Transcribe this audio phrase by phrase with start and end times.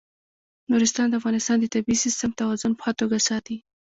[0.71, 3.57] نورستان د افغانستان د طبعي سیسټم توازن په ښه توګه ساتي.